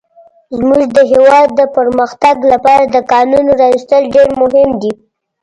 زموږ 0.57 0.83
د 0.97 0.99
هيواد 1.11 1.49
د 1.59 1.61
پرمختګ 1.77 2.35
لپاره 2.51 2.83
د 2.87 2.97
کانونو 3.11 3.51
راويستل 3.61 4.03
ډير 4.13 4.29
مهم 4.41 4.69
دي. 4.81 4.91